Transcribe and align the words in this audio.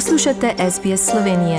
Poslušate 0.00 0.54
SBS 0.70 1.10
Slovenije. 1.10 1.58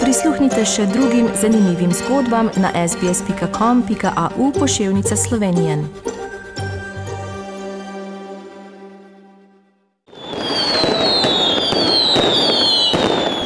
Prisluhnite 0.00 0.64
še 0.64 0.86
drugim 0.86 1.26
zanimivim 1.40 1.90
zgodbam 1.92 2.48
na 2.56 2.88
sbsp.com.au 2.88 4.52
pošiljka 4.52 5.16
Slovenije. 5.16 5.76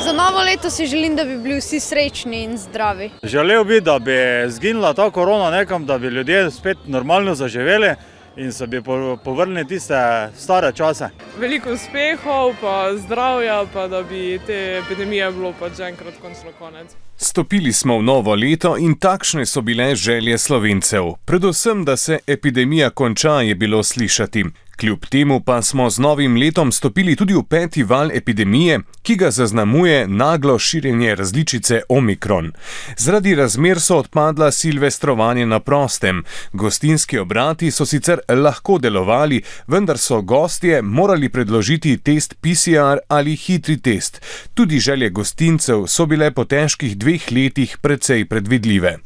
Za 0.04 0.12
novo 0.12 0.42
leto 0.46 0.70
si 0.70 0.86
želim, 0.86 1.16
da 1.16 1.24
bi 1.24 1.36
bili 1.36 1.58
vsi 1.58 1.80
srečni 1.80 2.44
in 2.44 2.56
zdravi. 2.56 3.10
Želel 3.22 3.64
bi, 3.64 3.80
da 3.80 3.98
bi 3.98 4.12
zginila 4.48 4.94
ta 4.94 5.10
korona 5.10 5.50
nekam, 5.50 5.86
da 5.86 5.98
bi 5.98 6.06
ljudje 6.06 6.50
spet 6.50 6.78
normalno 6.86 7.34
zaživeli 7.34 7.94
in 8.36 8.52
se 8.52 8.66
bi 8.66 8.82
po- 8.82 9.16
povrnili 9.24 9.66
tiste 9.66 10.30
stare 10.36 10.72
čase. 10.72 11.08
veliko 11.38 11.72
uspehov, 11.72 12.54
pa 12.60 12.96
zdravja, 12.96 13.64
pa 13.72 13.88
da 13.88 14.02
bi 14.02 14.40
te 14.46 14.82
epidemije 14.84 15.30
bilo 15.30 15.54
pač 15.60 15.76
že 15.76 15.84
enkrat 15.84 16.14
končno 16.22 16.50
konec. 16.58 16.86
Stopili 17.16 17.72
smo 17.72 17.98
v 17.98 18.02
novo 18.02 18.34
leto 18.34 18.76
in 18.76 18.94
takšne 18.94 19.46
so 19.46 19.60
bile 19.60 19.94
želje 19.94 20.38
slovencev. 20.38 21.04
Predvsem, 21.24 21.84
da 21.84 21.96
se 21.96 22.18
epidemija 22.26 22.90
konča, 22.90 23.40
je 23.40 23.54
bilo 23.54 23.82
slišati. 23.82 24.44
Kljub 24.76 25.06
temu 25.06 25.40
pa 25.40 25.62
smo 25.62 25.90
z 25.90 25.98
novim 25.98 26.36
letom 26.36 26.72
stopili 26.72 27.16
tudi 27.16 27.34
v 27.34 27.42
peti 27.48 27.82
val 27.82 28.10
epidemije, 28.12 28.80
ki 29.02 29.16
ga 29.16 29.30
zaznamuje 29.30 30.06
naglo 30.08 30.58
širjenje 30.58 31.14
različice 31.14 31.80
Omikron. 31.88 32.52
Zaradi 32.96 33.34
razmer 33.34 33.80
so 33.80 33.96
odpadla 33.96 34.50
silvestrovanje 34.50 35.46
na 35.46 35.60
prostem. 35.60 36.24
Gostinski 36.52 37.18
obrati 37.18 37.70
so 37.70 37.86
sicer 37.86 38.20
lahko 38.28 38.78
delovali, 38.78 39.42
vendar 39.66 39.98
so 39.98 40.22
gostje 40.22 40.82
morali 40.82 41.28
predložiti 41.28 41.96
test 41.96 42.34
PCR 42.40 42.98
ali 43.08 43.36
hitri 43.36 43.76
test. 43.76 44.22
Tudi 44.54 44.78
želje 44.78 45.10
gostincev 45.10 45.86
so 45.86 46.06
bile 46.06 46.30
po 46.30 46.44
težkih 46.44 46.98
dveh 46.98 47.32
letih 47.32 47.78
precej 47.82 48.24
predvidljive. 48.24 48.98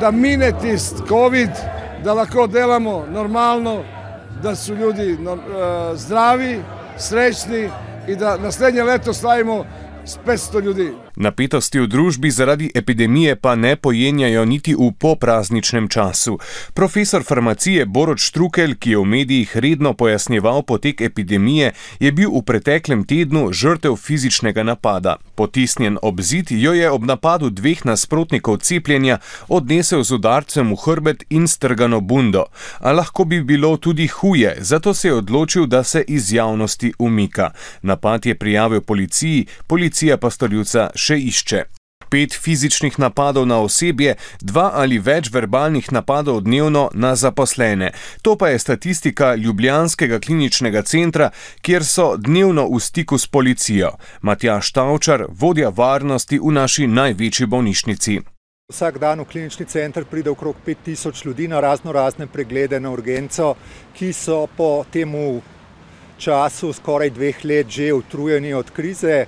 da 0.00 0.10
mine 0.10 0.52
tisti 0.60 1.02
COVID, 1.08 1.50
da 2.04 2.14
lahko 2.14 2.46
delamo 2.46 3.04
normalno, 3.12 3.84
da 4.42 4.54
su 4.54 4.74
ljudi 4.74 5.12
e, 5.12 5.16
zdravi, 5.94 6.62
srećni 6.98 7.70
i 8.08 8.16
da 8.16 8.36
naslednje 8.36 8.82
leto 8.82 9.12
slavimo 9.12 9.64
s 10.06 10.18
500 10.26 10.64
ljudi. 10.64 10.90
Napetosti 11.16 11.80
v 11.80 11.86
družbi 11.86 12.30
zaradi 12.30 12.70
epidemije 12.74 13.36
pa 13.36 13.54
ne 13.54 13.76
pojenjajo 13.76 14.44
niti 14.44 14.74
v 14.74 14.92
poprazničnem 14.98 15.88
času. 15.88 16.38
Profesor 16.74 17.24
farmacije 17.24 17.86
Borod 17.86 18.18
Štrukelj, 18.18 18.74
ki 18.78 18.90
je 18.90 18.98
v 18.98 19.04
medijih 19.04 19.56
redno 19.56 19.92
pojasnjeval 19.94 20.62
potek 20.62 21.00
epidemije, 21.00 21.72
je 22.00 22.12
bil 22.12 22.30
v 22.30 22.42
preteklem 22.42 23.04
tednu 23.04 23.52
žrtev 23.52 23.96
fizičnega 23.96 24.62
napada. 24.62 25.16
Potisnjen 25.34 25.98
ob 26.02 26.20
zid 26.20 26.50
jo 26.50 26.72
je 26.72 26.90
ob 26.90 27.04
napadu 27.04 27.50
dveh 27.50 27.84
nasprotnikov 27.84 28.58
cepljenja 28.58 29.18
odnesel 29.48 30.04
z 30.04 30.14
udarcem 30.14 30.70
v 30.72 30.76
hrbet 30.84 31.24
in 31.30 31.48
strgano 31.48 32.00
bundo. 32.00 32.44
A 32.78 32.92
lahko 32.92 33.24
bi 33.24 33.42
bilo 33.42 33.76
tudi 33.76 34.06
huje, 34.06 34.56
zato 34.60 34.94
se 34.94 35.08
je 35.08 35.14
odločil, 35.14 35.66
da 35.66 35.82
se 35.84 36.04
iz 36.08 36.32
javnosti 36.32 36.92
umika. 36.98 37.50
Napad 37.82 38.26
je 38.26 38.34
prijavil 38.34 38.80
policiji, 38.80 39.46
policija 39.66 39.95
pa 40.20 40.30
storilca 40.30 40.90
še 40.94 41.16
išče. 41.30 41.64
Pet 42.10 42.34
fizičnih 42.42 42.98
napadov 43.02 43.46
na 43.50 43.58
osebje, 43.58 44.14
dva 44.40 44.70
ali 44.78 44.98
več 44.98 45.30
verbalnih 45.34 45.88
napadov 45.92 46.44
dnevno 46.46 46.90
na 46.94 47.16
zaposlene. 47.16 47.90
To 48.22 48.36
pa 48.36 48.52
je 48.52 48.58
statistika 48.62 49.34
Ljubljanskega 49.34 50.20
kliničnega 50.20 50.82
centra, 50.82 51.30
kjer 51.62 51.84
so 51.84 52.14
dnevno 52.16 52.68
v 52.70 52.78
stiku 52.80 53.18
s 53.18 53.26
policijo. 53.26 53.96
Matjaš 54.22 54.70
Tavčar, 54.72 55.26
vodja 55.28 55.72
varnosti 55.74 56.38
v 56.38 56.54
naši 56.54 56.86
največji 56.86 57.46
bolnišnici. 57.46 58.20
Vsak 58.70 58.98
dan 58.98 59.20
v 59.22 59.30
klinični 59.30 59.66
center 59.66 60.04
pride 60.04 60.30
okrog 60.30 60.56
5000 60.66 61.26
ljudi 61.26 61.48
na 61.48 61.60
razno 61.60 61.92
razne 61.92 62.26
preglede 62.26 62.80
na 62.80 62.90
urgenco, 62.90 63.54
ki 63.94 64.12
so 64.12 64.46
po 64.46 64.84
tem 64.90 65.14
času 66.18 66.72
skoraj 66.72 67.10
dveh 67.10 67.44
let 67.44 67.70
že 67.70 67.92
utrujeni 67.92 68.54
od 68.54 68.70
krize, 68.70 69.26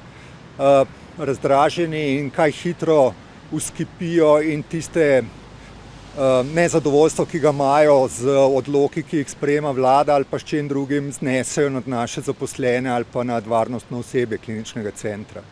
razdraženi 1.18 2.18
in 2.18 2.30
kaj 2.30 2.50
hitro 2.52 3.12
uskipijo 3.52 4.42
in 4.42 4.62
tiste 4.62 5.06
eh, 5.18 5.24
nezadovoljstvo, 6.54 7.24
ki 7.24 7.40
ga 7.40 7.50
imajo 7.50 8.08
z 8.08 8.28
odloki, 8.30 9.02
ki 9.02 9.22
jih 9.22 9.30
sprejema 9.30 9.70
vlada 9.70 10.14
ali 10.14 10.24
pa 10.30 10.38
s 10.38 10.44
čim 10.44 10.68
drugim, 10.68 11.12
znesejo 11.12 11.70
nad 11.70 11.88
naše 11.88 12.20
zaposlene 12.20 12.90
ali 12.90 13.04
pa 13.12 13.24
nad 13.24 13.46
varnostno 13.46 13.98
osebje 13.98 14.38
kliničnega 14.38 14.90
centra. 14.90 15.42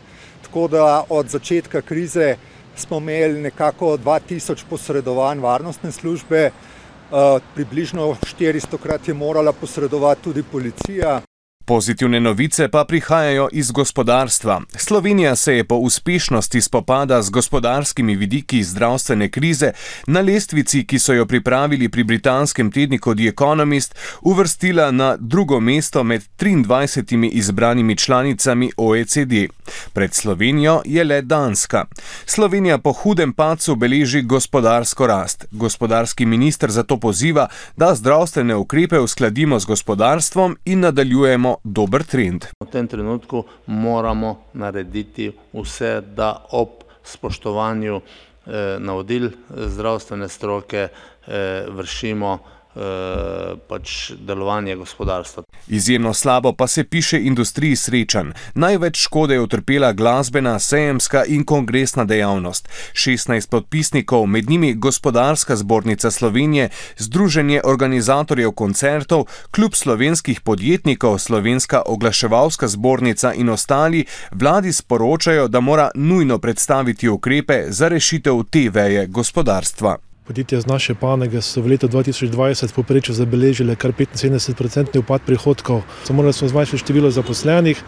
Tako 0.42 0.68
da 0.68 1.04
od 1.08 1.28
začetka 1.28 1.80
krize 1.80 2.36
smo 2.76 2.98
imeli 2.98 3.40
nekako 3.40 3.96
2000 3.96 4.64
posredovanj 4.70 5.38
varnostne 5.38 5.92
službe, 5.92 6.50
eh, 6.50 7.38
približno 7.54 8.16
400 8.38 8.78
krat 8.78 9.08
je 9.08 9.14
morala 9.14 9.52
posredovati 9.52 10.22
tudi 10.22 10.42
policija. 10.42 11.20
Pozitivne 11.66 12.20
novice 12.20 12.68
pa 12.68 12.84
prihajajo 12.84 13.48
iz 13.52 13.70
gospodarstva. 13.70 14.60
Slovenija 14.76 15.36
se 15.36 15.56
je 15.56 15.64
po 15.64 15.74
uspešnosti 15.74 16.60
spopada 16.60 17.22
z 17.22 17.30
gospodarskimi 17.30 18.16
vidiki 18.16 18.62
zdravstvene 18.62 19.30
krize 19.30 19.72
na 20.06 20.20
lestvici, 20.20 20.84
ki 20.86 20.98
so 20.98 21.12
jo 21.12 21.26
pripravili 21.26 21.88
pri 21.88 22.04
britanskem 22.04 22.70
tedniku 22.72 23.14
The 23.14 23.28
Economist, 23.28 23.94
uvrstila 24.22 24.90
na 24.90 25.16
drugo 25.16 25.60
mesto 25.60 26.04
med 26.04 26.22
23 26.38 27.30
izbranimi 27.32 27.96
članicami 27.96 28.70
OECD. 28.76 29.55
Pred 29.92 30.14
Slovenijo 30.14 30.82
je 30.84 31.04
le 31.04 31.22
Danska. 31.22 31.84
Slovenija 32.26 32.78
po 32.78 32.92
hudem 32.92 33.32
padcu 33.32 33.76
beleži 33.76 34.22
gospodarsko 34.22 35.06
rast. 35.06 35.44
Gospodarski 35.50 36.26
minister 36.26 36.70
zato 36.70 36.96
poziva, 36.96 37.48
da 37.76 37.94
zdravstvene 37.94 38.56
ukrepe 38.56 38.98
uskladimo 38.98 39.58
z 39.58 39.66
gospodarstvom 39.66 40.56
in 40.64 40.80
nadaljujemo 40.80 41.56
dober 41.64 42.04
trend. 42.04 42.44
V 42.64 42.70
tem 42.72 42.88
trenutku 42.88 43.44
moramo 43.66 44.38
narediti 44.52 45.32
vse, 45.52 46.00
da 46.16 46.46
ob 46.50 46.68
spoštovanju 47.04 48.00
eh, 48.00 48.76
navodil 48.78 49.30
zdravstvene 49.50 50.28
stroke 50.28 50.88
eh, 50.88 51.66
vršimo 51.68 52.38
eh, 52.38 53.54
pač 53.68 54.12
delovanje 54.18 54.76
gospodarstva. 54.76 55.45
Izjemno 55.68 56.14
slabo 56.14 56.52
pa 56.52 56.66
se 56.66 56.84
piše 56.84 57.20
industriji 57.20 57.76
srečanj. 57.76 58.30
Največ 58.54 58.98
škode 58.98 59.34
je 59.34 59.40
utrpela 59.40 59.92
glasbena, 59.92 60.58
sejemska 60.58 61.24
in 61.24 61.44
kongresna 61.44 62.04
dejavnost. 62.04 62.68
16 62.92 63.48
podpisnikov, 63.48 64.26
med 64.26 64.50
njimi 64.50 64.74
Gospodarska 64.74 65.56
zbornica 65.56 66.10
Slovenije, 66.10 66.68
Združenje 66.96 67.60
organizatorjev 67.64 68.52
koncertov, 68.52 69.24
Klub 69.50 69.74
slovenskih 69.74 70.40
podjetnikov, 70.40 71.18
Slovenska 71.18 71.82
oglaševalska 71.86 72.68
zbornica 72.68 73.32
in 73.34 73.48
ostali, 73.48 74.04
vladi 74.30 74.72
sporočajo, 74.72 75.48
da 75.48 75.60
mora 75.60 75.90
nujno 75.94 76.38
predstaviti 76.38 77.08
ukrepe 77.08 77.64
za 77.68 77.88
rešitev 77.88 78.42
te 78.50 78.70
veje 78.70 79.06
gospodarstva. 79.06 80.05
Podjetja 80.26 80.60
z 80.60 80.66
naše 80.66 80.94
panoge 80.98 81.38
so 81.38 81.62
v 81.62 81.78
letu 81.78 81.86
2020 81.86 82.74
poprečju 82.74 83.14
zabeležile 83.14 83.76
kar 83.78 83.94
75-odstotni 83.94 84.98
upad 84.98 85.22
prihodkov. 85.22 85.86
Morali 86.10 86.34
smo 86.34 86.48
zmanjšati 86.48 86.82
število 86.82 87.10
zaposlenih 87.14 87.78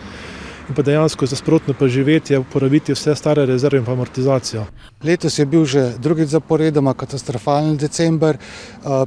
in 0.69 0.75
pa 0.75 0.83
dejansko 0.87 1.27
za 1.27 1.37
sprotno 1.37 1.75
preživetje 1.75 2.39
uporabiti 2.39 2.95
vse 2.95 3.15
stare 3.19 3.47
rezerve 3.47 3.79
in 3.83 3.85
pa 3.85 3.93
amortizacijo. 3.93 4.67
Letos 5.03 5.39
je 5.39 5.47
bil 5.47 5.65
že 5.65 5.99
drugič 5.99 6.29
zaporedoma 6.29 6.95
katastrofalen 6.95 7.77
december, 7.77 8.39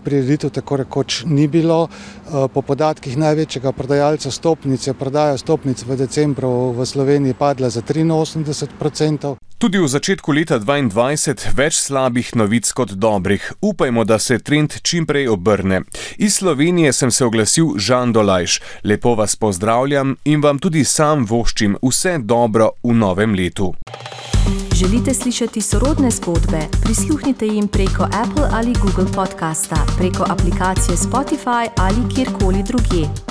prireditev 0.04 0.52
tako 0.52 0.84
rekoč 0.84 1.24
ni 1.26 1.48
bilo. 1.48 1.88
Po 2.54 2.62
podatkih 2.62 3.18
največjega 3.18 3.72
prodajalca 3.72 4.32
stopnic 4.32 4.88
je 4.88 4.94
prodaja 4.94 5.38
stopnic 5.38 5.86
v 5.88 5.96
decembru 5.96 6.76
v 6.76 6.86
Sloveniji 6.86 7.34
padla 7.40 7.70
za 7.70 7.82
83%. 7.82 9.36
Tudi 9.62 9.78
v 9.78 9.86
začetku 9.86 10.34
leta 10.34 10.58
2022 10.58 11.54
več 11.54 11.78
slabih 11.78 12.32
novic 12.34 12.66
kot 12.74 12.96
dobrih. 12.98 13.46
Upajmo, 13.62 14.02
da 14.10 14.18
se 14.18 14.40
trend 14.42 14.74
čim 14.82 15.06
prej 15.06 15.28
obrne. 15.30 15.84
Iz 16.18 16.42
Slovenije 16.42 16.90
sem 16.90 17.12
se 17.14 17.22
oglasil 17.26 17.78
Žan 17.78 18.10
Dolajš. 18.10 18.58
Lepo 18.84 19.14
vas 19.14 19.36
pozdravljam 19.38 20.16
in 20.26 20.42
vam 20.42 20.58
tudi 20.58 20.82
sam 20.82 21.30
voščim 21.30 21.78
vse 21.78 22.18
dobro 22.18 22.72
v 22.82 22.96
novem 22.98 23.38
letu. 23.38 23.70
Želite 24.74 25.14
slišati 25.14 25.62
sorodne 25.62 26.10
zgodbe? 26.10 26.66
Prisluhnite 26.82 27.46
jim 27.46 27.68
preko 27.68 28.10
Apple 28.10 28.50
ali 28.52 28.74
Google 28.82 29.14
podcasta, 29.14 29.78
preko 29.98 30.26
aplikacije 30.26 30.98
Spotify 30.98 31.70
ali 31.78 32.02
kjerkoli 32.16 32.64
drugje. 32.66 33.31